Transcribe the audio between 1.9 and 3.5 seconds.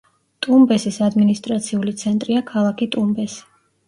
ცენტრია ქალაქი ტუმბესი.